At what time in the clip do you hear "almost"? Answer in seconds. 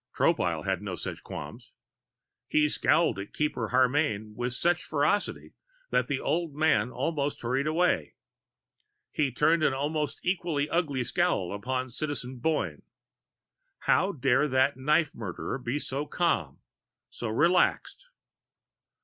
6.89-7.39, 9.75-10.19